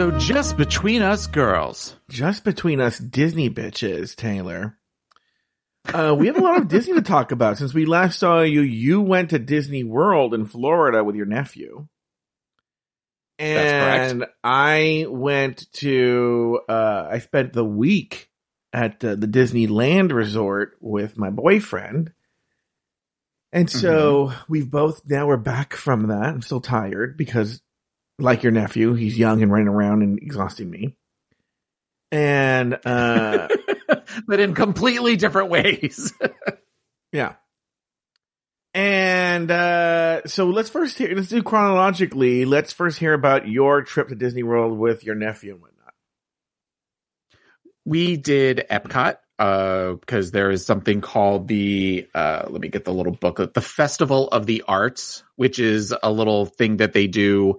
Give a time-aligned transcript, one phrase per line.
[0.00, 1.94] So just between us girls.
[2.08, 4.78] Just between us Disney bitches, Taylor.
[5.92, 7.58] Uh, we have a lot of Disney to talk about.
[7.58, 11.86] Since we last saw you, you went to Disney World in Florida with your nephew.
[13.38, 18.30] And I went to, uh, I spent the week
[18.72, 22.14] at uh, the Disneyland resort with my boyfriend.
[23.52, 26.24] And so we've both, now we're back from that.
[26.24, 27.60] I'm still tired because,
[28.20, 30.96] like your nephew, he's young and running around and exhausting me.
[32.12, 33.48] And, uh,
[34.26, 36.12] but in completely different ways.
[37.12, 37.34] Yeah.
[38.72, 42.44] And uh so let's first hear let's do chronologically.
[42.44, 45.94] Let's first hear about your trip to Disney World with your nephew and whatnot.
[47.84, 52.92] we did Epcot uh because there is something called the uh let me get the
[52.92, 57.58] little booklet the Festival of the Arts which is a little thing that they do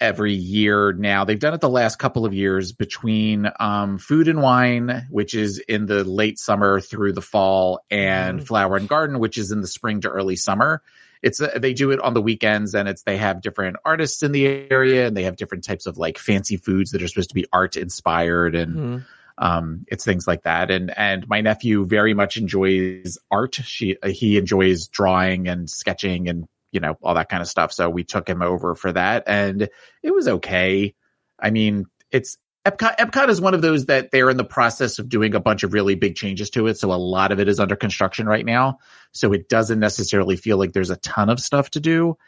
[0.00, 4.40] every year now they've done it the last couple of years between um food and
[4.40, 8.46] wine which is in the late summer through the fall and Mm.
[8.46, 10.82] flower and garden which is in the spring to early summer
[11.22, 14.30] it's uh, they do it on the weekends and it's they have different artists in
[14.32, 17.34] the area and they have different types of like fancy foods that are supposed to
[17.34, 19.04] be art inspired and
[19.40, 20.70] um, it's things like that.
[20.70, 23.54] And and my nephew very much enjoys art.
[23.54, 27.72] She uh, he enjoys drawing and sketching and you know all that kind of stuff.
[27.72, 29.68] So we took him over for that, and
[30.02, 30.94] it was okay.
[31.38, 32.96] I mean, it's Epcot.
[32.96, 35.72] Epcot is one of those that they're in the process of doing a bunch of
[35.72, 36.78] really big changes to it.
[36.78, 38.78] So a lot of it is under construction right now.
[39.12, 42.18] So it doesn't necessarily feel like there's a ton of stuff to do.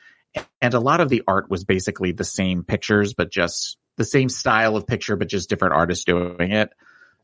[0.63, 4.29] And a lot of the art was basically the same pictures, but just the same
[4.29, 6.71] style of picture, but just different artists doing it.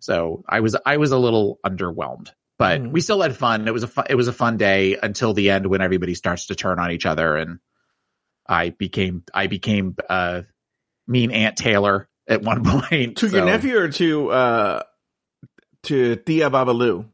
[0.01, 2.91] So I was I was a little underwhelmed, but Mhm.
[2.93, 3.67] we still had fun.
[3.69, 6.47] It was a fun, it was a fun day until the end when everybody starts
[6.47, 7.58] to turn on each other, and
[8.48, 10.42] I became I became uh,
[11.07, 13.19] mean Aunt Taylor at one point.
[13.19, 14.83] To So, your nephew or to uh
[15.85, 17.07] to Thea Babalu?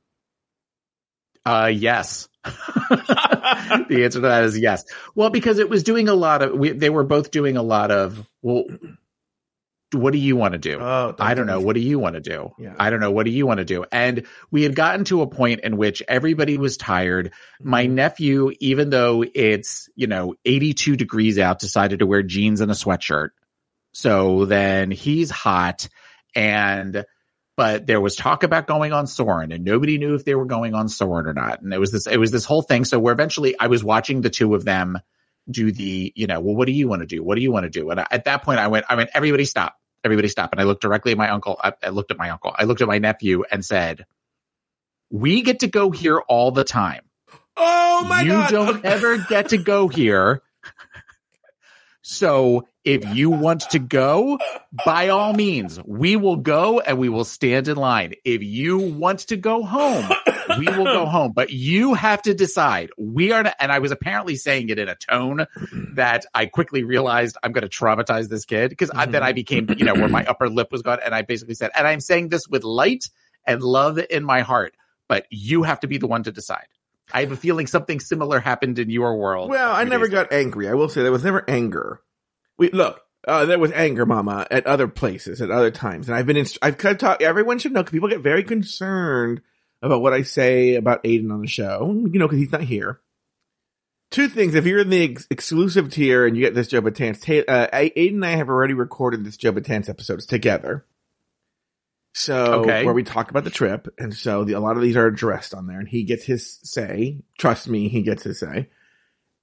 [1.45, 2.28] Uh, yes.
[2.45, 4.84] the answer to that is yes.
[5.15, 7.91] Well, because it was doing a lot of we, they were both doing a lot
[7.91, 8.65] of well.
[9.92, 10.78] What do you want to do?
[10.80, 11.60] Oh, I don't know.
[11.60, 12.53] What do you want to do?
[12.58, 12.75] Yeah.
[12.78, 13.10] I don't know.
[13.10, 13.84] What do you want to do?
[13.92, 17.32] And we had gotten to a point in which everybody was tired.
[17.60, 17.94] My Mm-hmm.
[17.94, 22.75] nephew, even though it's, you know, 82 degrees out, decided to wear jeans and a
[22.75, 23.30] sweatshirt.
[23.92, 25.88] So then he's hot
[26.34, 27.04] and,
[27.56, 30.74] but there was talk about going on Soarin' and nobody knew if they were going
[30.74, 31.60] on Soarin' or not.
[31.60, 32.86] And it was this, it was this whole thing.
[32.86, 34.98] So where eventually I was watching the two of them
[35.50, 37.22] do the, you know, well, what do you want to do?
[37.22, 37.91] What do you want to do?
[37.91, 40.53] And I, at that point I went, I went, everybody stop everybody stop.
[40.53, 41.59] And I looked directly at my uncle.
[41.63, 42.55] I, I looked at my uncle.
[42.59, 44.05] I looked at my nephew and said,
[45.11, 47.03] we get to go here all the time.
[47.57, 48.51] Oh my you god.
[48.51, 50.43] don't ever get to go here.
[52.03, 54.38] So if you want to go,
[54.84, 58.15] by all means, we will go and we will stand in line.
[58.25, 60.09] If you want to go home,
[60.59, 61.32] we will go home.
[61.32, 62.91] But you have to decide.
[62.98, 65.47] We are, not, and I was apparently saying it in a tone
[65.94, 69.34] that I quickly realized I'm going to traumatize this kid because then I mm-hmm.
[69.34, 72.00] became, you know, where my upper lip was gone, and I basically said, and I'm
[72.00, 73.09] saying this with light
[73.47, 74.75] and love in my heart,
[75.09, 76.66] but you have to be the one to decide.
[77.12, 79.50] I have a feeling something similar happened in your world.
[79.50, 80.69] Well, I never got angry.
[80.69, 82.00] I will say there was never anger.
[82.59, 86.27] We look, uh, there was anger, Mama, at other places, at other times, and I've
[86.27, 86.47] been in.
[86.61, 87.23] I've kind of talked.
[87.23, 87.85] Everyone should know.
[87.85, 89.41] People get very concerned
[89.81, 91.93] about what I say about Aiden on the show.
[92.11, 93.01] You know, because he's not here.
[94.11, 97.21] Two things: if you're in the ex- exclusive tier and you get this Joe Betance,
[97.23, 100.84] ta- uh, Aiden and I have already recorded this Joe Betance episodes together.
[102.15, 102.84] So Okay.
[102.84, 105.55] where we talk about the trip, and so the, a lot of these are addressed
[105.55, 107.23] on there, and he gets his say.
[107.39, 108.69] Trust me, he gets his say.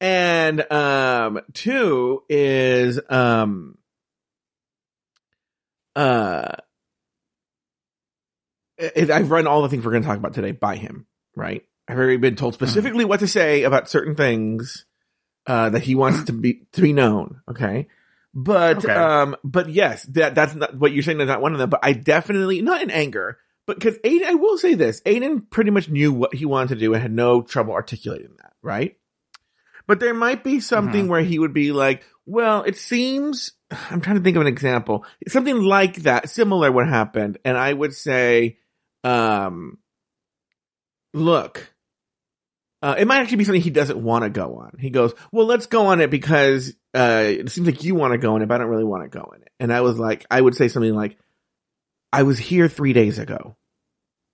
[0.01, 3.77] And um two is um
[5.95, 6.53] uh
[8.77, 11.05] it, I've run all the things we're going to talk about today by him,
[11.35, 11.65] right?
[11.87, 14.85] I've already been told specifically what to say about certain things
[15.47, 17.87] uh that he wants to be to be known, okay?
[18.33, 18.93] But Okay.
[18.93, 21.81] um but yes, that that's not what you're saying is not one of them, but
[21.83, 25.89] I definitely not in anger, but because Aiden I will say this, Aiden pretty much
[25.89, 28.95] knew what he wanted to do and had no trouble articulating that, right?
[29.89, 34.17] But there might be something where he would be like, well, it seems, I'm trying
[34.17, 35.03] to think of an example.
[35.27, 37.39] Something like that, similar what happened.
[37.43, 38.59] And I would say,
[39.03, 39.79] um,
[41.11, 41.73] look,
[42.83, 44.73] uh, it might actually be something he doesn't want to go on.
[44.77, 48.19] He goes, well, let's go on it because, uh, it seems like you want to
[48.19, 49.49] go on it, but I don't really want to go in it.
[49.59, 51.17] And I was like, I would say something like,
[52.13, 53.57] I was here three days ago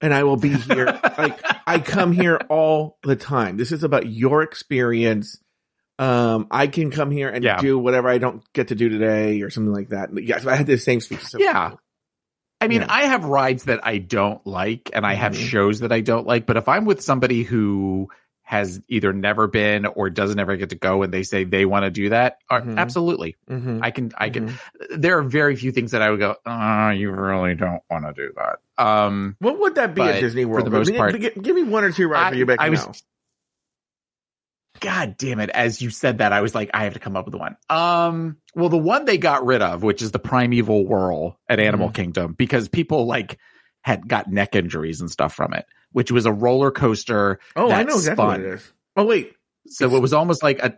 [0.01, 0.85] and I will be here.
[1.17, 3.55] like, I come here all the time.
[3.55, 5.39] This is about your experience
[5.97, 7.57] Um, I can come here and Yeah.
[7.57, 10.09] do whatever I don't get to do today or something like that.
[10.21, 11.21] Yeah, so I had the same speech.
[11.21, 11.71] So Yeah.
[12.61, 12.87] I mean, Yeah.
[12.89, 15.47] I have rides that I don't like and I have Mhm.
[15.49, 18.09] shows that I don't like, but if I'm with somebody who
[18.43, 21.83] has either never been or doesn't ever get to go and they say they want
[21.85, 22.77] to do that, uh, Mhm.
[22.77, 23.35] absolutely.
[23.49, 23.79] Mhm.
[23.81, 24.57] I can, I can, Mhm.
[25.01, 28.13] there are very few things that I would go, oh, you really don't want to
[28.13, 28.59] do that.
[28.83, 30.65] Um, What would that be at Disney for World?
[30.67, 32.69] the most Give- part- give, me one or two rides I- for you back I
[32.69, 32.93] was- now.
[34.79, 35.49] God damn it.
[35.51, 37.55] As you said that, I was like, I have to come up with one.
[37.69, 41.89] Um, well, the one they got rid of, which is the primeval whirl at Animal
[41.89, 41.93] Mhm.
[41.95, 43.37] Kingdom, because people like
[43.83, 47.39] had got neck injuries and stuff from it, which was a roller coaster.
[47.55, 48.71] Oh, I know exactly what it is.
[48.97, 49.33] Oh wait,
[49.67, 50.77] So it was almost like a,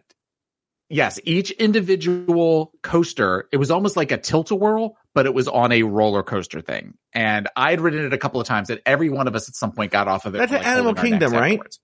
[0.90, 5.48] yes, each individual coaster, it was almost like a tilt a whirl, but it was
[5.48, 6.94] on a roller coaster thing.
[7.14, 9.72] And I'd ridden it a couple of times and every one of us at some
[9.72, 10.40] point got off of it.
[10.40, 11.52] That's at Animal holding our necks Kingdom, right?
[11.54, 11.80] afterwards.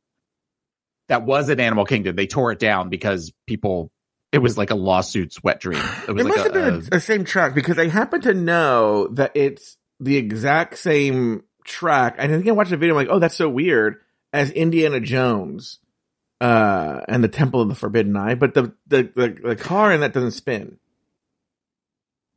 [1.10, 2.16] That was at Animal Kingdom.
[2.16, 3.92] They tore it down because people,
[4.32, 5.84] it was like a lawsuit's wet dream.
[6.08, 8.34] It was it like must have a, been the same track because I happen to
[8.34, 12.16] know that it's the exact same track.
[12.18, 12.96] And I think I watched a video.
[12.96, 13.98] I'm like, oh, that's so weird.
[14.32, 15.80] As Indiana Jones,
[16.44, 20.02] uh, and the Temple of the Forbidden Eye, but the the the, the car in
[20.02, 20.78] that doesn't spin.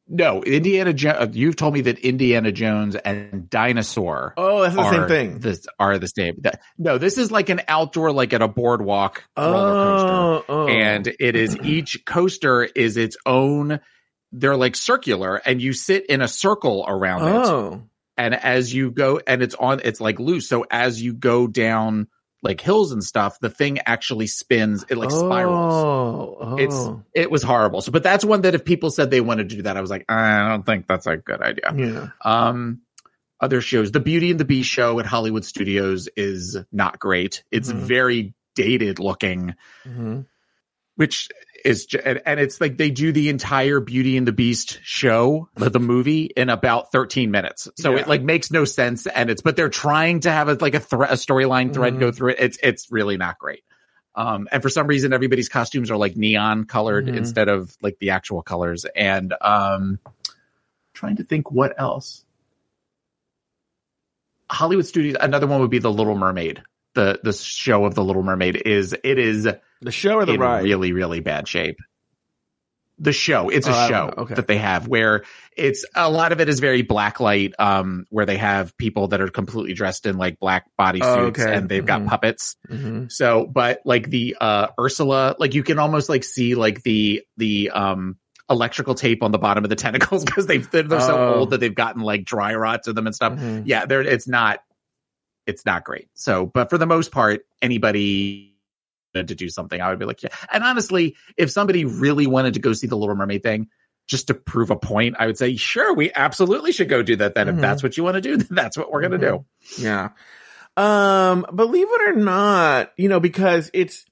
[0.08, 4.80] No, Indiana Jones, uh, you've told me that Indiana Jones and Dinosaur Oh, that's the
[4.80, 5.38] are same thing.
[5.40, 6.36] This, are the same.
[6.42, 10.08] That- no, this is like an outdoor, like at a boardwalk roller coaster.
[10.08, 10.68] Oh, oh.
[10.68, 13.80] and it is each coaster is its own
[14.32, 17.82] they're like circular and you sit in a circle around it oh,
[18.16, 22.08] and as you go and it's on it's like loose so as you go down
[22.46, 26.56] like hills and stuff the thing actually spins it like spirals Oh, oh.
[26.56, 29.56] it's it was horrible so but that's one that if people said they wanted to
[29.56, 32.08] do that i was like i don't think that's a good idea yeah.
[32.24, 32.80] um
[33.40, 37.70] other shows the beauty and the beast show at hollywood studios is not great it's
[37.70, 37.76] Mhm.
[37.76, 39.54] very dated looking
[39.84, 40.20] hmm
[40.96, 41.28] which
[41.66, 45.68] is and, and it's like they do the entire Beauty and the Beast show, the,
[45.68, 47.68] the movie, in about 13 minutes.
[47.76, 48.02] So Yeah.
[48.02, 50.80] it like makes no sense, and it's but they're trying to have a, like a,
[50.80, 52.00] thre- a storyline thread Mhm.
[52.00, 52.36] go through it.
[52.40, 53.64] It's it's really not great.
[54.14, 57.16] Um, and for some reason, everybody's costumes are like neon colored Mhm.
[57.18, 58.86] instead of like the actual colors.
[58.96, 59.98] And um,
[60.94, 62.24] trying to think what else.
[64.48, 65.16] Hollywood Studios.
[65.20, 66.62] Another one would be the Little Mermaid.
[66.96, 69.46] The the show of the Little Mermaid is it is
[69.82, 70.64] The show or the in ride?
[70.64, 71.76] really, really bad shape.
[72.98, 74.14] The show, it's a Oh, show.
[74.16, 74.34] Okay.
[74.36, 78.38] that they have where it's a lot of it is very blacklight, um, where they
[78.38, 81.54] have people that are completely dressed in like black bodysuits Oh, okay.
[81.54, 82.06] and they've got Mhm.
[82.08, 82.56] puppets.
[82.70, 83.12] Mhm.
[83.12, 87.68] So, but like the uh Ursula, like you can almost like see like the the
[87.70, 88.16] um
[88.48, 91.34] electrical tape on the bottom of the tentacles because they they're, they're so Oh.
[91.40, 93.64] old that they've gotten like dry rot to them and stuff Mhm.
[93.66, 94.60] yeah, there it's not
[95.46, 96.08] it's not great.
[96.14, 98.54] So, but for the most part, anybody
[99.14, 100.28] to do something, I would be like, yeah.
[100.52, 103.68] And honestly, if somebody really wanted to go see the Little Mermaid thing,
[104.06, 107.34] just to prove a point, I would say, sure, we absolutely should go do that.
[107.34, 107.54] Then, Mhm.
[107.54, 109.44] if that's what you want to do, then that's what we're gonna do.
[109.78, 110.10] Yeah.
[110.76, 114.04] Um, believe it or not, you know, because it's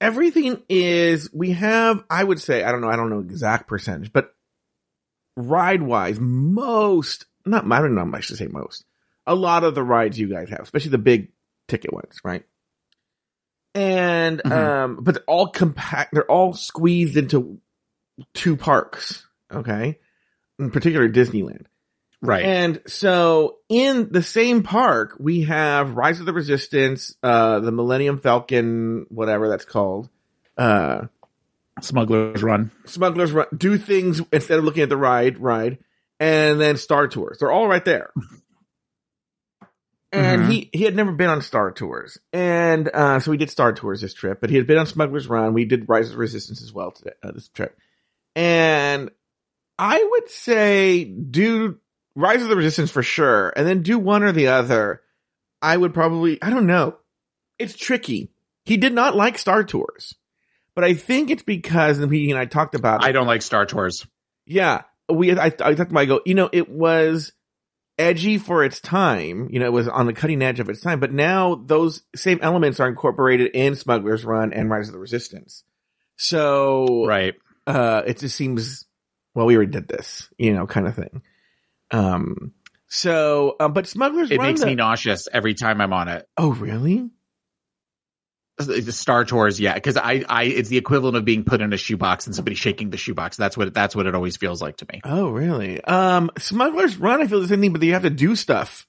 [0.00, 4.12] everything is we have, I would say, I don't know, I don't know exact percentage,
[4.12, 4.32] but
[5.36, 8.84] ride wise, most not I don't know, I should say most.
[9.28, 11.28] A lot of the rides you guys have, especially the big
[11.68, 12.44] ticket ones, right?
[13.74, 14.50] And Mhm.
[14.52, 17.60] um, but they're all compact they're all squeezed into
[18.34, 19.98] two parks, okay?
[20.58, 21.66] In particular Disneyland.
[22.20, 22.44] Right.
[22.44, 28.18] And so in the same park, we have Rise of the Resistance, uh, the Millennium
[28.18, 30.08] Falcon, whatever that's called,
[30.56, 31.06] uh,
[31.80, 32.72] Smuggler's Run.
[32.86, 35.78] Smugglers Run, do things instead of looking at the ride, ride,
[36.18, 37.38] and then Star Tours.
[37.38, 38.10] They're all right there.
[40.12, 40.50] And Mhm.
[40.50, 42.18] he, he had never been on Star Tours.
[42.32, 45.28] And, uh, so we did Star Tours this trip, but he had been on Smuggler's
[45.28, 45.52] Run.
[45.52, 47.76] We did Rise of the Resistance as well today, uh, this trip.
[48.34, 49.10] And
[49.78, 51.78] I would say do
[52.14, 55.02] Rise of the Resistance for sure, and then do one or the other.
[55.60, 56.96] I would probably, I don't know.
[57.58, 58.30] It's tricky.
[58.64, 60.14] He did not like Star Tours,
[60.74, 63.04] but I think it's because, and he and I talked about.
[63.04, 64.06] I don't like Star Tours.
[64.46, 65.32] Yeah, we.
[65.38, 65.96] I, I talked to him.
[65.96, 66.20] I go.
[66.24, 67.32] You know, it was
[67.98, 69.48] edgy for its time.
[69.50, 71.00] You know, it was on the cutting edge of its time.
[71.00, 75.64] But now those same elements are incorporated in Smuggler's Run and Rise of the Resistance.
[76.16, 77.34] So Right.
[77.66, 78.84] uh, it just seems
[79.34, 81.22] well, we already did this, you know, kind of thing.
[81.90, 82.52] Um.
[82.90, 84.46] So, um, but Smuggler's It Run.
[84.48, 86.26] makes the- me nauseous every time I'm on it.
[86.38, 87.10] oh, really?
[88.58, 91.76] The Star Tours, yeah, because I, I, it's the equivalent of being put in a
[91.76, 93.36] shoebox and somebody shaking the shoebox.
[93.36, 95.00] That's what, that's what it always feels like to me.
[95.04, 95.82] Oh, really?
[95.84, 97.22] Um, Smuggler's Run.
[97.22, 98.86] I feel the same thing, but you have to do stuff.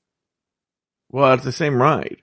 [1.11, 2.21] Well, it's the same ride.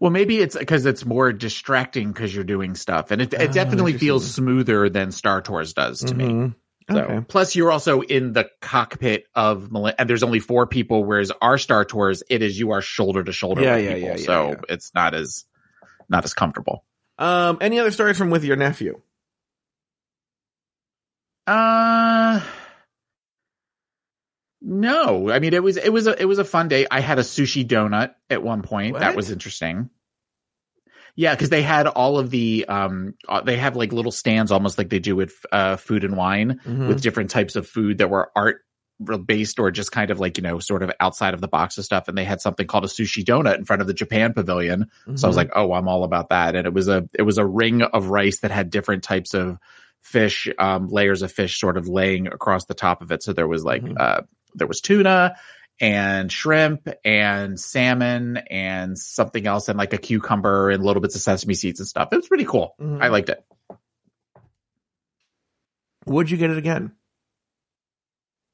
[0.00, 3.52] Well, maybe it's because it's more distracting because you're doing stuff, and it, it Oh,
[3.52, 6.52] definitely feels smoother than Star Tours does to me.
[6.90, 7.24] So, Okay.
[7.28, 11.56] plus you're also in the cockpit of Mil- and there's only four people, whereas our
[11.58, 14.24] Star Tours, it is you are shoulder to shoulder Yeah, with yeah, people, yeah, yeah,
[14.24, 14.60] so yeah.
[14.68, 15.44] it's not as
[16.08, 16.84] not as comfortable.
[17.18, 19.00] Um, any other stories from with your nephew?
[21.46, 22.40] Uh
[24.60, 26.86] no, I mean it was it was a it was a fun day.
[26.90, 28.92] I had a sushi donut at one point.
[28.92, 29.00] What?
[29.00, 29.90] That was interesting.
[31.14, 34.78] Yeah, because they had all of the um, uh, they have like little stands, almost
[34.78, 36.88] like they do with uh, food and wine, Mhm.
[36.88, 38.62] with different types of food that were art
[39.26, 41.84] based or just kind of like you know sort of outside of the box of
[41.84, 42.08] stuff.
[42.08, 44.86] And they had something called a sushi donut in front of the Japan pavilion.
[45.16, 45.36] So I was Mhm.
[45.38, 46.54] like, oh, I'm all about that.
[46.56, 49.58] And it was a it was a ring of rice that had different types of
[50.02, 53.22] fish, um, layers of fish sort of laying across the top of it.
[53.22, 53.96] So there was like Mhm.
[54.00, 54.22] uh,
[54.54, 55.34] there was tuna
[55.82, 61.20] and shrimp and salmon and something else and like a cucumber and little bits of
[61.20, 62.08] sesame seeds and stuff.
[62.12, 62.74] It was pretty cool.
[62.80, 63.02] Mhm.
[63.02, 63.44] I liked it.
[66.06, 66.92] would you get it again?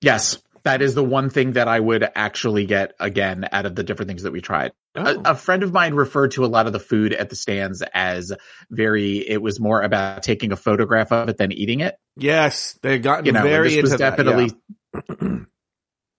[0.00, 0.38] Yes.
[0.64, 4.08] That is the one thing that I would actually get again out of the different
[4.08, 4.72] things that we tried.
[4.96, 5.22] Oh.
[5.24, 7.82] A, a friend of mine referred to a lot of the food at the stands
[7.94, 8.32] as
[8.70, 11.96] very, it was more about taking a photograph of it than eating it.
[12.16, 14.50] yes, they've gotten You know, very this was into that, definitely,
[14.94, 15.38] yeah.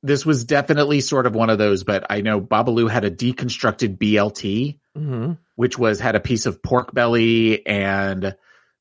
[0.02, 3.98] this was definitely sort of one of those, but I know Babalu had a deconstructed
[3.98, 5.38] BLT, Mhm.
[5.56, 8.36] which was, had a piece of pork belly and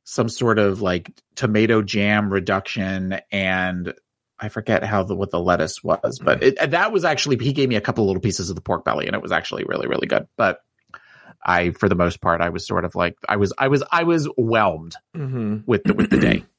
[0.05, 3.93] some sort of like tomato jam reduction and
[4.41, 7.69] I forget how the what the lettuce was, but it, that was actually he gave
[7.69, 10.07] me a couple little pieces of the pork belly and it was actually really really
[10.07, 10.29] good.
[10.37, 10.61] But
[11.45, 14.05] I, for the most part, I was sort of like I was I was I
[14.05, 15.65] was whelmed Mhm.
[15.67, 16.45] with the with the day.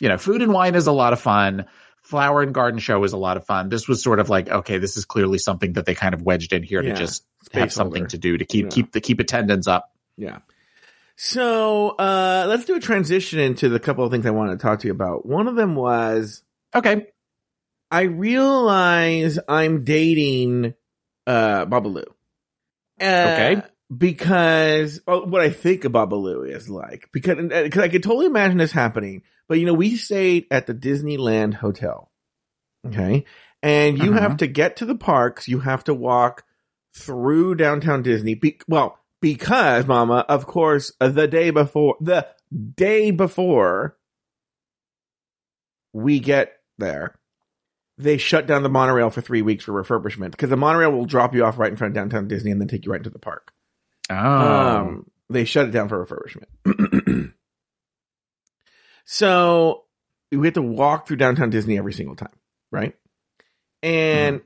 [0.00, 1.66] You know, food and wine is a lot of fun.
[2.02, 3.68] Flower and garden show is a lot of fun.
[3.68, 6.52] This was sort of like okay, this is clearly something that they kind of wedged
[6.52, 6.94] in here Yeah.
[6.94, 8.08] to just have something Spaceholder.
[8.08, 8.70] to do to keep Yeah.
[8.70, 9.90] keep the keep attendance up.
[10.16, 10.38] Yeah.
[11.16, 14.80] So uh let's do a transition into the couple of things I wanted to talk
[14.80, 15.24] to you about.
[15.26, 16.42] One of them was
[16.74, 17.06] Okay,
[17.90, 20.74] I realize I'm dating
[21.26, 22.04] uh Babalu.
[23.00, 23.62] Uh, Okay.
[23.96, 28.56] Because well, what I think of Babalu is like because because I could totally imagine
[28.58, 29.22] this happening.
[29.48, 32.10] But you know, we stayed at the Disneyland Hotel.
[32.86, 33.24] Okay.
[33.62, 34.18] And you Mhm.
[34.20, 36.44] have to get to the parks, you have to walk
[36.96, 38.34] through downtown Disney.
[38.34, 42.26] Be- well, because mama, of course, uh, the day before the
[42.76, 43.96] day before
[45.92, 47.14] we get there,
[47.98, 51.34] they shut down the monorail for three weeks for refurbishment because the monorail will drop
[51.34, 53.18] you off right in front of downtown Disney and then take you right into the
[53.18, 53.52] park.
[54.10, 57.32] oh, Um, they shut it down for refurbishment.
[59.04, 59.84] so
[60.30, 62.32] we have to walk through downtown Disney every single time,
[62.70, 62.94] right?
[63.82, 64.40] And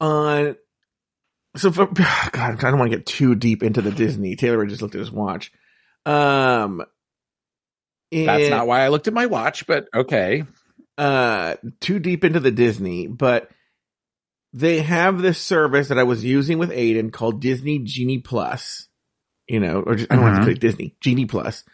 [0.00, 0.56] on,
[1.56, 4.36] so for, God, I don't want to get too deep into the Disney.
[4.36, 5.50] Taylor just looked at his watch.
[6.06, 6.82] Um,
[8.12, 10.44] that's not why I looked at my watch, but okay.
[10.96, 13.50] uh too deep into the Disney, but
[14.54, 18.88] they have this service that I was using with Aiden called Disney Genie Plus.
[19.46, 20.44] You know, or just, I don't want to Mhm.
[20.44, 21.64] click Disney Genie Plus,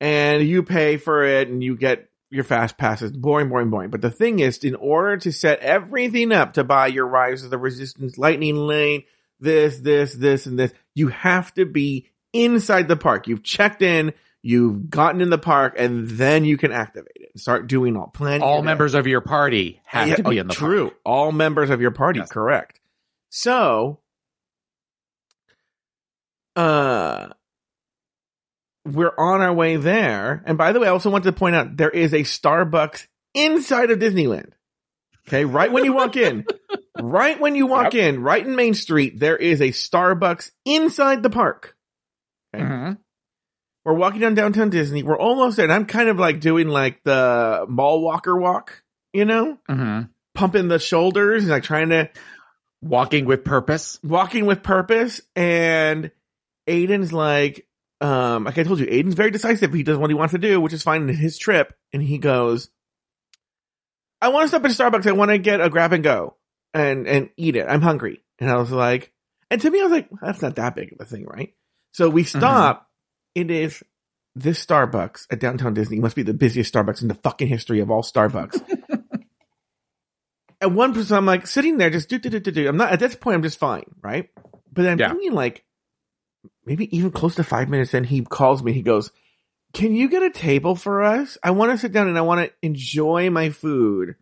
[0.00, 3.10] and you pay for it and you get your fast passes.
[3.12, 3.90] Boring, boring, boring.
[3.90, 7.50] But the thing is, in order to set everything up to buy your Rise of
[7.50, 9.02] the Resistance Lightning Lane,
[9.40, 13.26] this, this, this, and this, you have to be inside the park.
[13.26, 17.30] You've checked in, you've gotten in the park, and then you can activate it.
[17.34, 18.42] and Start doing all planning.
[18.42, 20.70] All members of your party have Yeah, to be oh, in the park.
[20.70, 20.84] true.
[20.90, 21.00] park.
[21.04, 22.30] All members of your party, Yes.
[22.30, 22.78] correct.
[23.30, 23.98] So,
[26.56, 27.28] uh,
[28.84, 30.42] we're on our way there.
[30.46, 33.90] And by the way, I also wanted to point out there is a Starbucks inside
[33.90, 34.52] of Disneyland.
[35.28, 36.44] Okay, right when you walk in,
[37.00, 41.30] right when you walk in, right in Main Street, there is a Starbucks inside the
[41.30, 41.76] park.
[42.54, 42.64] Okay.
[42.64, 42.98] Mhm.
[43.84, 45.02] We're walking down downtown Disney.
[45.02, 45.64] We're almost there.
[45.64, 48.82] And I'm kind of like doing like the mall walker walk,
[49.12, 49.58] you know?
[49.68, 50.08] Mhm.
[50.34, 52.08] pumping the shoulders and like trying to
[52.82, 53.98] Walking with purpose.
[54.02, 55.20] walking with purpose.
[55.36, 56.10] And
[56.68, 57.66] Aiden's like,
[58.00, 59.72] um, like I told you, Aiden's very decisive.
[59.72, 61.74] He does what he wants to do, which is fine in his trip.
[61.92, 62.70] And he goes,
[64.20, 65.06] I want to stop at Starbucks.
[65.06, 66.36] I want to get a grab and go
[66.72, 67.66] and, and eat it.
[67.68, 68.22] I'm hungry.
[68.38, 69.12] And I was like,
[69.50, 71.54] and to me, I was like, that's not that big of a thing, right?
[71.92, 72.88] So we stop.
[73.34, 73.82] It is
[74.34, 77.90] this Starbucks at downtown Disney must be the busiest Starbucks in the fucking history of
[77.90, 78.62] all Starbucks.
[80.60, 82.68] at one point, I'm like sitting there, just do do do do do.
[82.68, 83.34] I'm not at this point.
[83.36, 84.30] I'm just fine, right?
[84.72, 85.08] But then I'm Yeah.
[85.10, 85.64] thinking like
[86.70, 87.90] maybe even close to five minutes.
[87.90, 88.72] Then he calls me.
[88.72, 89.10] He goes,
[89.74, 91.36] "Can you get a table for us?
[91.42, 94.14] I want to sit down and I want to enjoy my food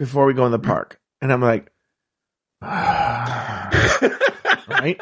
[0.00, 1.70] before we go in the park." And I'm like,
[4.68, 5.00] right.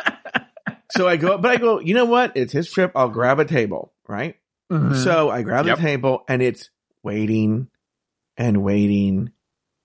[0.90, 2.33] so I go, but I go, you know what?
[2.37, 2.93] It's his trip.
[2.95, 4.37] I'll grab a table, right?
[4.71, 4.95] Mhm.
[5.02, 5.76] So I grab Yep.
[5.78, 6.71] the table and it's
[7.02, 7.69] waiting
[8.37, 9.31] and waiting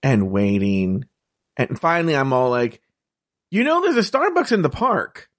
[0.03, 1.05] and waiting.
[1.57, 2.81] And finally I'm all like,
[3.51, 5.29] you know, there's a Starbucks in the park.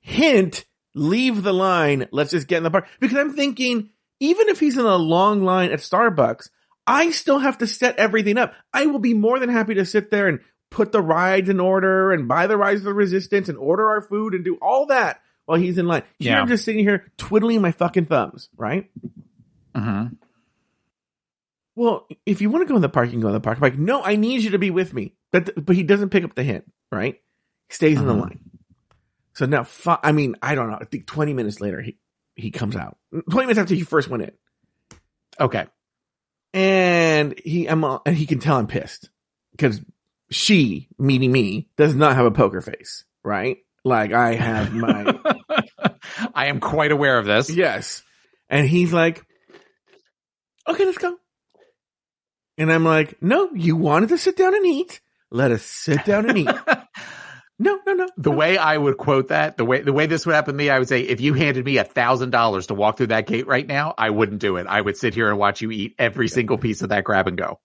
[0.00, 2.06] Hint, leave the line.
[2.10, 2.88] Let's just get in the park.
[3.00, 6.50] Because I'm thinking, even if he's in a long line at Starbucks,
[6.86, 8.52] I still have to set everything up.
[8.72, 12.12] I will be more than happy to sit there and put the rides in order
[12.12, 15.20] and buy the rides of the resistance and order our food and do all that
[15.46, 16.02] while he's in line.
[16.18, 16.40] Here Yeah.
[16.40, 18.90] I'm just sitting here twiddling my fucking thumbs, right?
[19.74, 20.16] Mhm.
[21.76, 23.58] Well, if you want to go in the park, you can go in the park.
[23.58, 25.14] I'm like, no, I need you to be with me.
[25.32, 27.20] But but he doesn't pick up the hint, right?
[27.68, 28.20] He stays in the Mhm.
[28.20, 28.40] line.
[29.34, 30.78] So now, fu- I mean, I don't know.
[30.80, 31.98] I think 20 minutes later, he
[32.36, 32.96] he comes out.
[33.30, 34.32] 20 minutes after he first went in,
[35.40, 35.66] Okay.
[36.52, 39.10] and he I'm all- and he can tell I'm pissed
[39.52, 39.80] because
[40.30, 43.58] she, meaning me, does not have a poker face, right?
[43.84, 45.18] Like I have my
[46.34, 47.50] I am quite aware of this.
[47.50, 48.02] Yes.
[48.48, 49.24] And he's like,
[50.68, 51.16] okay, let's go.
[52.56, 55.00] And I'm like, no, you wanted to sit down and eat.
[55.30, 56.48] Let us sit down and eat.
[57.58, 58.08] No, no, no.
[58.16, 58.36] The no.
[58.36, 60.78] way I would quote that, the way the way this would happen to me, I
[60.78, 63.66] would say, if you handed me a thousand dollars to walk through that gate right
[63.66, 64.66] now, I wouldn't do it.
[64.66, 67.38] I would sit here and watch you eat every single piece of that grab and
[67.38, 67.60] go.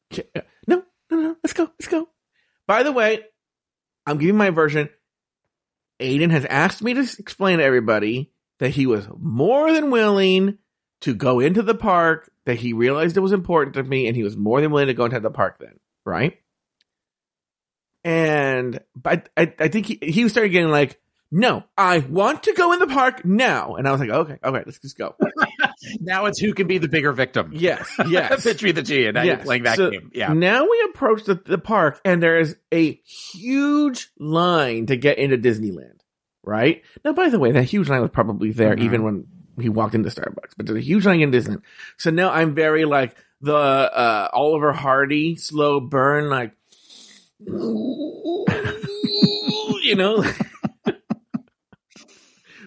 [0.67, 1.35] No, no, no.
[1.43, 1.63] Let's go.
[1.63, 2.07] Let's go.
[2.67, 3.21] By the way,
[4.05, 4.89] I'm giving my version.
[5.99, 10.57] Aiden has asked me to explain to everybody that he was more than willing
[11.01, 14.23] to go into the park, that he realized it was important to me, and he
[14.23, 16.37] was more than willing to go into the park then, right?
[18.03, 20.99] And but I, I think he, he started getting like,
[21.31, 23.75] no, I want to go in the park now.
[23.75, 25.15] And I was like, okay, okay, let's just go.
[26.01, 27.51] Now it's who can be the bigger victim.
[27.53, 28.43] Yes, yes.
[28.43, 29.43] Pitch me the G, and now Yes.
[29.43, 30.11] playing that So game.
[30.13, 30.33] Yeah.
[30.33, 35.37] Now we approach the, the park and there is a huge line to get into
[35.37, 35.99] Disneyland,
[36.43, 36.83] right?
[37.05, 38.81] Now, by the way, that huge line was probably there Mhm.
[38.83, 39.27] even when
[39.59, 41.61] he walked into Starbucks, but there's a huge line in Disneyland.
[41.97, 46.53] So now I'm very like the, uh, Oliver Hardy slow burn, like,
[49.83, 50.23] you know?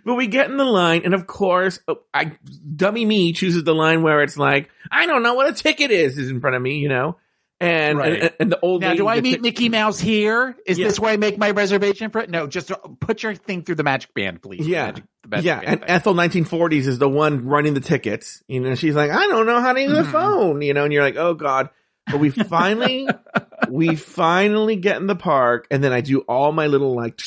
[0.04, 2.32] But we get in the line, and of course, oh, I
[2.74, 6.18] dummy me chooses the line where it's like, I don't know what a ticket is,
[6.18, 7.18] is in front of me, you know,
[7.61, 8.20] and Right.
[8.22, 10.56] and, and the old Now, do I meet it- Mickey Mouse here?
[10.66, 10.88] Is Yeah.
[10.88, 12.30] this where I make my reservation for it?
[12.30, 14.66] No, just put your thing through the magic band, please.
[14.66, 14.87] Yeah.
[14.87, 15.88] Magic- the magic yeah, and thing.
[15.88, 18.42] Ethel 1940s is the one running the tickets.
[18.48, 20.11] You know, she's like, I don't know how to use a Mhm.
[20.11, 20.62] phone.
[20.62, 21.68] You know, and you're like, oh god.
[22.07, 23.09] But we finally,
[23.69, 27.21] we finally get in the park, and then I do all my little like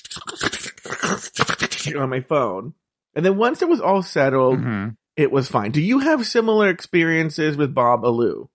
[1.96, 2.74] on my phone.
[3.16, 4.98] And then once it was all settled, Mhm.
[5.16, 5.72] it was fine.
[5.72, 8.48] Do you have similar experiences with Babalu?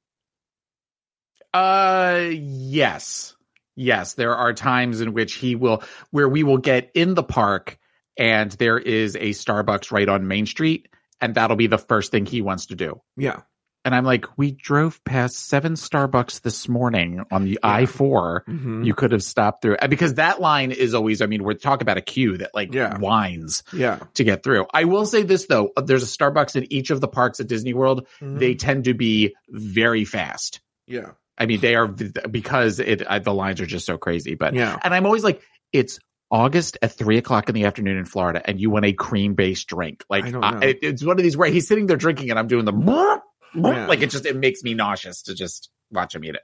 [1.53, 3.35] Uh, yes,
[3.75, 4.15] yes.
[4.15, 7.79] There are times in which he will, where we will get in the park,
[8.17, 10.89] and there is a Starbucks right on Main Street,
[11.21, 13.01] and that'll be the first thing he wants to do.
[13.17, 13.41] Yeah.
[13.85, 18.45] And I'm like, we drove past seven Starbucks this morning on the I four.
[18.47, 18.83] Mm-hmm.
[18.85, 21.23] You could have stopped through because that line is always.
[21.23, 22.99] I mean, we're talking about a queue that like Yeah.
[22.99, 24.01] winds Yeah.
[24.15, 24.67] to get through.
[24.75, 27.73] I will say this though: there's a Starbucks in each of the parks at Disney
[27.73, 28.07] World.
[28.21, 28.39] Mm-hmm.
[28.39, 30.61] They tend to be very fast.
[30.87, 31.13] yeah.
[31.39, 34.35] I mean, they are because it I, the lines are just so crazy.
[34.35, 34.79] But Yeah.
[34.85, 35.41] and I'm always like,
[35.73, 35.99] it's
[36.31, 39.67] August at three o'clock in the afternoon in Florida, and you want a cream based
[39.67, 40.05] drink.
[40.11, 42.67] Like I it- it's one of these where he's sitting there drinking, and I'm doing
[42.67, 42.73] the
[43.55, 43.87] Yeah.
[43.87, 46.43] like it just it makes me nauseous to just watch him eat it.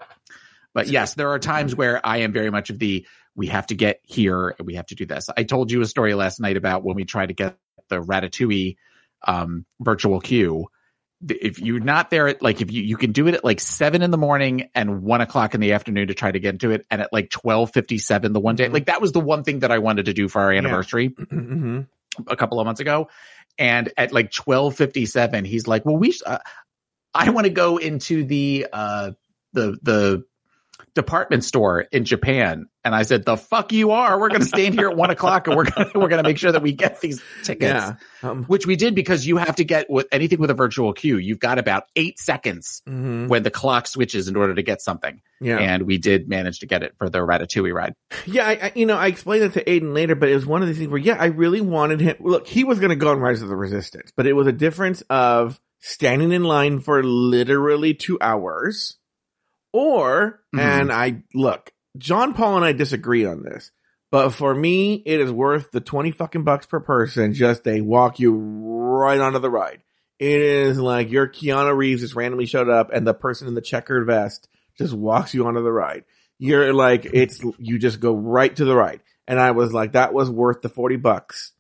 [0.75, 3.75] But yes, there are times where I am very much of the we have to
[3.75, 5.29] get here and we have to do this.
[5.37, 7.57] I told you a story last night about when we tried to get
[7.89, 8.77] the Ratatouille
[9.27, 10.67] um, virtual queue.
[11.29, 14.03] If you're not there at like if you you can do it at like seven
[14.03, 16.85] in the morning and one o'clock in the afternoon to try to get into it,
[16.91, 18.73] and at like twelve fifty seven the one day, Mhm.
[18.75, 21.81] like that was the one thing that I wanted to do for our anniversary Mm-hmm.
[22.27, 23.09] a couple of months ago.
[23.59, 26.39] And at like 1257, he's like, well, we, sh- uh,
[27.17, 29.13] I want to go into the, uh,
[29.53, 30.25] the, the
[30.97, 32.67] department store in Japan.
[32.83, 34.19] And I said, the fuck you are.
[34.19, 36.29] We're going to stand here at one o'clock and we're going to, we're going to
[36.29, 37.95] make sure that we get these tickets, Yeah.
[38.23, 41.19] Um, which we did because you have to get with anything with a virtual queue.
[41.19, 43.29] You've got about eight seconds mhm.
[43.29, 45.21] when the clock switches in order to get something.
[45.41, 45.59] Yeah.
[45.59, 47.95] And we did manage to get it for the Ratatouille ride.
[48.25, 50.63] Yeah, I, I, you know, I explained that to Aiden later, but it was one
[50.63, 52.17] of these things where, yeah, I really wanted him.
[52.21, 54.53] Look, he was going to go on Rise of the Resistance, but it was a
[54.53, 58.97] difference of standing in line for literally two hours,
[59.73, 60.61] or Mhm.
[60.61, 63.71] and I look, John Paul and I disagree on this,
[64.11, 68.19] but for me, it is worth the twenty fucking bucks per person just they walk
[68.19, 69.83] you right onto the ride.
[70.19, 73.61] It is like your Keanu Reeves just randomly showed up, and the person in the
[73.61, 76.05] checkered vest just walks you onto the ride
[76.39, 79.01] you're like it's you just go right to the ride.
[79.27, 81.53] and i was like that was worth the 40 bucks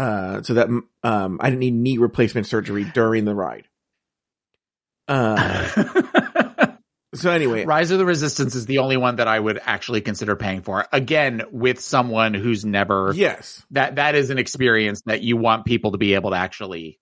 [0.00, 0.68] uh, so that
[1.02, 3.68] um, I didn't need knee replacement surgery during the ride.
[5.06, 6.72] Uh,
[7.14, 10.36] so anyway, Rise of the Resistance is the only one that I would actually consider
[10.36, 10.86] paying for.
[10.90, 15.92] Again, with someone who's never yes, that that is an experience that you want people
[15.92, 16.98] to be able to actually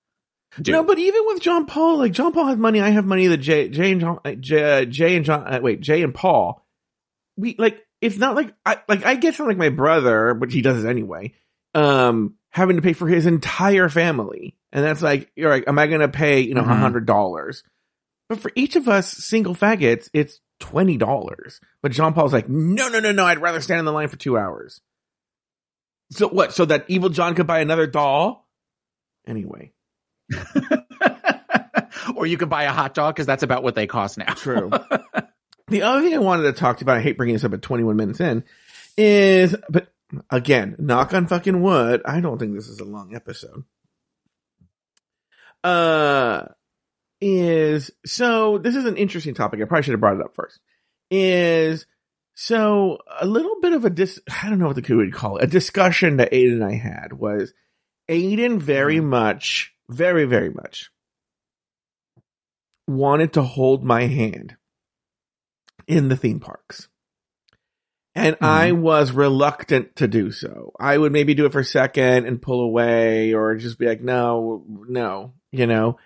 [0.60, 0.72] do.
[0.72, 3.28] no, but even with John Paul, like John Paul has money, I have money.
[3.28, 6.12] That Jay, Jay and John, uh, Jay, uh, Jay and John, uh, wait, Jay and
[6.14, 6.66] Paul,
[7.36, 7.84] we like.
[8.00, 10.88] It's not like I like I get something like my brother, but he does it
[10.88, 11.34] anyway.
[11.74, 15.86] Um, having to pay for his entire family, and that's like, you're like, am I
[15.86, 16.78] going to pay you know a Mhm.
[16.78, 17.62] hundred dollars?
[18.28, 21.60] But for each of us single faggots, it's twenty dollars.
[21.82, 24.16] But John Paul's like, no, no, no, no, I'd rather stand in the line for
[24.18, 24.80] two hours.
[26.10, 26.52] So what?
[26.52, 28.46] So that evil John could buy another doll?
[29.26, 29.72] Anyway,
[32.14, 34.32] or you can buy a hot dog because that's about what they cost now.
[34.34, 34.70] True.
[35.68, 37.52] the other thing I wanted to talk to you about, I hate bringing this up
[37.52, 38.44] at 21 minutes in,
[38.96, 39.92] is, but
[40.30, 43.64] again, knock on fucking wood, I don't think this is a long episode.
[45.64, 46.46] Uh,
[47.20, 49.60] is, so this is an interesting topic.
[49.60, 50.60] I probably should have brought it up first.
[51.10, 51.86] Is,
[52.34, 55.44] so a little bit of a dis, I don't know what the would call it,
[55.44, 57.52] a discussion that Aiden and I had was
[58.08, 60.90] Aiden very much, very, very much
[62.88, 64.56] wanted to hold my hand
[65.86, 66.88] in the theme parks.
[68.18, 70.72] And I was reluctant to do so.
[70.78, 74.00] I would maybe do it for a second and pull away or just be like,
[74.00, 75.98] no, no, you know.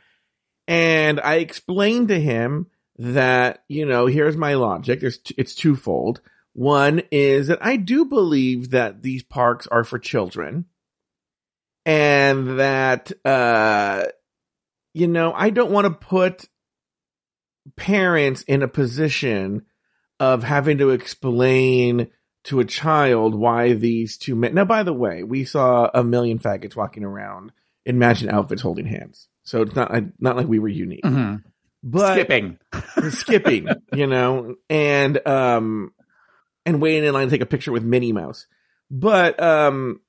[0.69, 5.01] And I explained to him that, you know, here's my logic.
[5.01, 6.21] There's, t- it's twofold.
[6.53, 10.67] One is that I do believe that these parks are for children
[11.87, 14.05] and that, uh,
[14.95, 16.49] you know, I don't want to put
[17.77, 19.65] parents in a position
[20.23, 22.07] of having to explain
[22.45, 24.55] to a child why these two men.
[24.55, 27.51] Now, by the way, we saw a million faggots walking around
[27.85, 29.27] in matching outfits holding hands.
[29.43, 31.43] So it's not, not like we were unique, Mhm.
[31.83, 32.59] but Skipping.
[33.11, 35.93] skipping, you know, and, um,
[36.65, 38.47] and waiting in line to take a picture with Minnie Mouse.
[38.93, 40.01] But, um,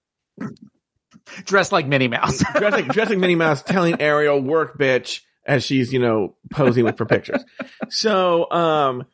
[1.46, 2.44] Dressed like Minnie Mouse.
[2.56, 7.06] dressed like Minnie Mouse, telling Ariel, work bitch, as she's, you know, posing with for
[7.06, 7.44] pictures.
[7.90, 9.06] So, um,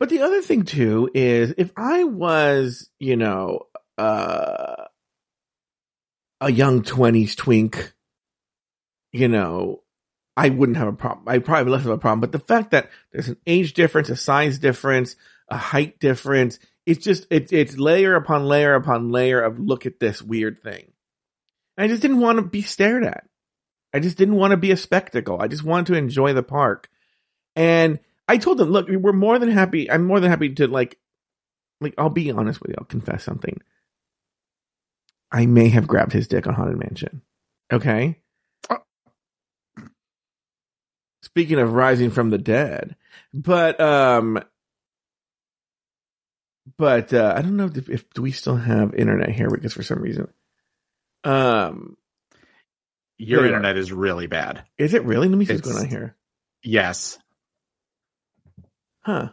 [0.00, 4.86] but the other thing too is if I was, you know, uh,
[6.40, 7.92] a young twenties twink,
[9.12, 9.82] you know,
[10.36, 11.28] I wouldn't have a problem.
[11.28, 12.20] I probably less of a problem.
[12.20, 15.16] But the fact that there's an age difference, a size difference,
[15.48, 20.00] a height difference, it's just, it, it's layer upon layer upon layer of look at
[20.00, 20.92] this weird thing.
[21.76, 23.24] I just didn't want to be stared at.
[23.92, 25.40] I just didn't want to be a spectacle.
[25.40, 26.88] I just wanted to enjoy the park.
[27.54, 27.98] And
[28.30, 29.90] I told them, look, we're more than happy.
[29.90, 30.96] I'm more than happy to like,
[31.80, 32.76] like, I'll be honest with you.
[32.78, 33.60] I'll confess something.
[35.32, 37.22] I may have grabbed his dick on Haunted Mansion.
[37.72, 38.20] Okay.
[38.70, 38.76] Oh.
[41.24, 42.94] Speaking of rising from the dead,
[43.34, 44.40] but, um,
[46.78, 49.82] but, uh, I don't know if, if do we still have internet here because for
[49.82, 50.28] some reason,
[51.24, 51.96] um,
[53.18, 54.62] Your internet is really bad.
[54.78, 55.26] is it really?
[55.26, 56.14] Let me see what's going on here.
[56.62, 57.18] Yes.
[59.02, 59.30] Huh.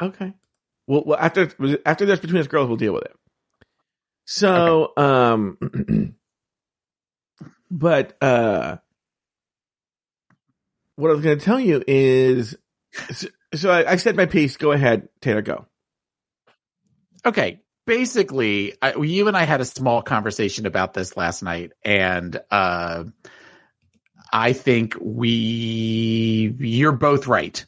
[0.00, 0.32] Okay.
[0.86, 1.50] Well, well after
[1.84, 3.16] after this between us girls, we'll deal with it.
[4.24, 6.14] So, um,
[7.70, 8.76] but uh,
[10.96, 12.56] what I was going to tell you is,
[13.10, 14.56] so, so I, I said my piece.
[14.56, 15.42] Go ahead, Taylor.
[15.42, 15.66] Go.
[17.24, 17.60] Okay.
[17.86, 23.04] Basically, I, you and I had a small conversation about this last night, and uh,
[24.30, 27.64] I think we you're both right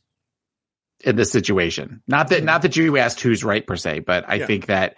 [1.03, 2.03] in this situation.
[2.07, 4.47] Not that not that you asked who's right per se, but I Yeah.
[4.47, 4.97] think that,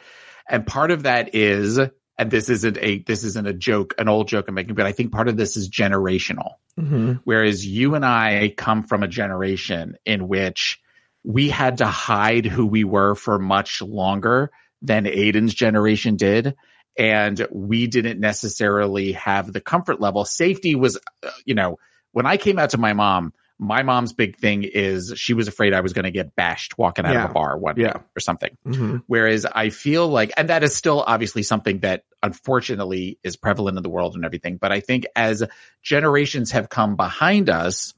[0.48, 4.28] and part of that is, and this isn't a this isn't a joke, an old
[4.28, 6.54] joke I'm making, but I think part of this is generational.
[6.78, 7.14] Mm-hmm.
[7.24, 10.80] Whereas you and I come from a generation in which
[11.24, 16.56] we had to hide who we were for much longer than Aiden's generation did.
[16.98, 20.24] And we didn't necessarily have the comfort level.
[20.24, 21.78] Safety was, uh, you know,
[22.10, 25.72] when I came out to my mom, my mom's big thing is she was afraid
[25.72, 27.24] I was going to get bashed walking out Yeah.
[27.24, 27.98] of a bar one Yeah.
[28.16, 28.56] or something.
[28.66, 28.96] Mm-hmm.
[29.06, 33.82] Whereas I feel like, and that is still obviously something that unfortunately is prevalent in
[33.84, 34.56] the world and everything.
[34.56, 35.44] But I think as
[35.82, 37.94] generations have come behind us,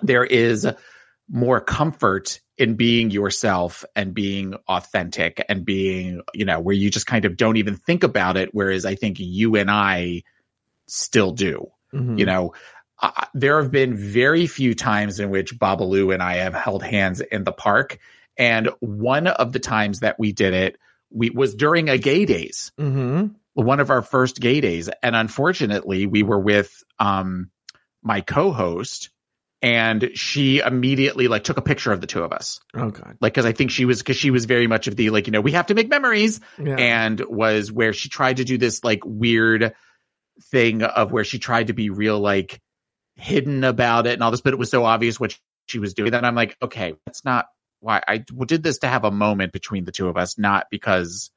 [0.00, 0.66] there is
[1.28, 7.06] more comfort in being yourself and being authentic and being, you know, where you just
[7.06, 8.50] kind of don't even think about it.
[8.52, 10.22] Whereas I think you and I
[10.86, 12.16] still do Mm-hmm.
[12.18, 12.54] you know
[13.02, 17.20] uh, there have been very few times in which babalu and i have held hands
[17.20, 17.98] in the park
[18.38, 20.78] and one of the times that we did it
[21.10, 23.26] we was during a gay days Mm-hmm.
[23.54, 24.88] one of our first gay days.
[25.02, 27.50] And unfortunately, we were with um,
[28.02, 29.10] my co-host
[29.60, 32.60] and she immediately like took a picture of the two of us.
[32.72, 33.18] Oh god.
[33.20, 35.32] Like, cause I think she was, cause she was very much of the, like, you
[35.32, 36.76] know, we have to make memories Yeah.
[36.76, 39.74] and was where she tried to do this like weird
[40.44, 42.61] thing of where she tried to be real, like
[43.16, 46.12] hidden about it and all this, but it was so obvious what she was doing
[46.12, 47.46] that I'm like, okay, that's not
[47.80, 51.30] why I did this to have a moment between the two of us, not because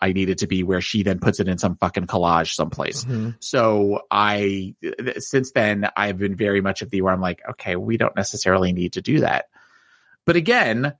[0.00, 3.04] I needed to be where she then puts it in some fucking collage someplace.
[3.04, 3.36] Mhm.
[3.40, 4.74] So I,
[5.18, 8.72] since then, I've been very much of the where I'm like, okay, we don't necessarily
[8.72, 9.46] need to do that.
[10.24, 10.94] But again,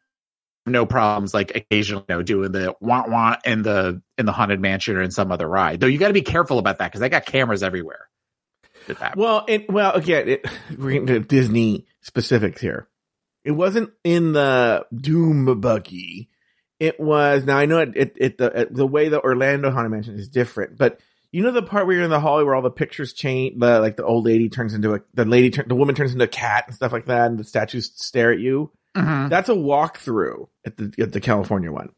[0.67, 4.61] no problems like occasionally you know, doing the want want in the in the haunted
[4.61, 5.81] mansion or in some other ride.
[5.81, 8.08] Though you got to be careful about that because they got cameras everywhere.
[8.89, 9.17] With that.
[9.17, 10.47] Well, it, well, again, it,
[10.79, 12.89] we're getting to Disney specifics here.
[13.45, 16.29] It wasn't in the Doom buggy.
[16.81, 17.91] It was now I know it.
[17.97, 21.01] It, it the it, the way the Orlando Haunted Mansion is different, but
[21.33, 23.59] you know the part where you're in the hallway where all the pictures change.
[23.59, 26.25] The like the old lady turns into a the lady turn the woman turns into
[26.25, 28.71] a cat and stuff like that, and the statues stare at you.
[28.97, 29.29] Mhm.
[29.29, 31.91] That's a walkthrough at the at the California one.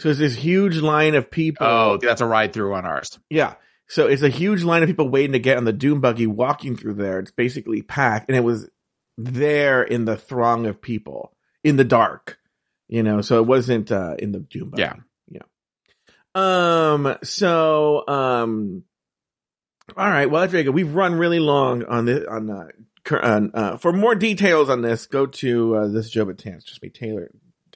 [0.00, 1.66] So it's this huge line of people.
[1.66, 3.18] Oh, that's a ride through on ours.
[3.28, 3.54] Yeah.
[3.88, 6.76] So it's a huge line of people waiting to get on the Doom buggy walking
[6.76, 7.18] through there.
[7.18, 8.68] It's basically packed and it was
[9.16, 12.38] there in the throng of people in the dark,
[12.86, 14.82] you know, so it wasn't, uh, in the Doom buggy.
[14.82, 14.94] Yeah.
[15.30, 15.42] Yeah.
[16.34, 18.84] Um, so, um,
[19.96, 20.30] all right.
[20.30, 20.74] Well, that's very good.
[20.74, 22.68] We've run really long on this, on, uh,
[23.10, 26.90] on, uh, for more details on this, go to, uh, this Joe Betance, just me,
[26.90, 27.30] Taylor.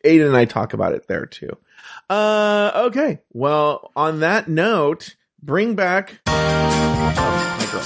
[0.05, 1.51] Aiden and I talk about it there too.
[2.11, 3.20] Uh, okay.
[3.33, 7.83] Well, on that note, bring back my girl.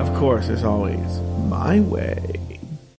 [0.00, 2.49] Of course, as always, my way.